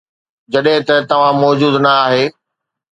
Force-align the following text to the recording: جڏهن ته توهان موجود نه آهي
جڏهن 0.53 0.79
ته 0.87 0.95
توهان 1.09 1.35
موجود 1.43 1.75
نه 1.83 1.91
آهي 2.05 2.25